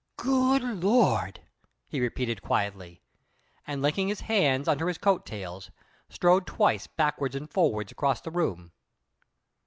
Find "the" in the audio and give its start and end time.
8.19-8.31